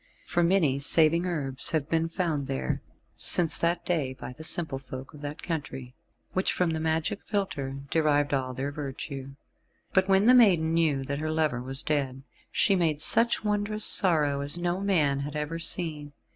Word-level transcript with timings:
For 0.25 0.41
many 0.41 0.79
saving 0.79 1.27
herbs 1.27 1.69
have 1.69 1.87
been 1.87 2.09
found 2.09 2.47
there 2.47 2.81
since 3.13 3.55
that 3.59 3.85
day 3.85 4.15
by 4.15 4.33
the 4.33 4.43
simple 4.43 4.79
folk 4.79 5.13
of 5.13 5.21
that 5.21 5.43
country, 5.43 5.93
which 6.33 6.53
from 6.53 6.71
the 6.71 6.79
magic 6.79 7.19
philtre 7.27 7.81
derived 7.91 8.33
all 8.33 8.55
their 8.55 8.71
virtue. 8.71 9.35
But 9.93 10.09
when 10.09 10.25
the 10.25 10.33
maiden 10.33 10.73
knew 10.73 11.03
that 11.03 11.19
her 11.19 11.29
lover 11.29 11.61
was 11.61 11.83
dead, 11.83 12.23
she 12.51 12.75
made 12.75 12.99
such 12.99 13.43
wondrous 13.43 13.85
sorrow, 13.85 14.39
as 14.41 14.57
no 14.57 14.79
man 14.81 15.19
had 15.19 15.35
ever 15.35 15.59
seen. 15.59 16.13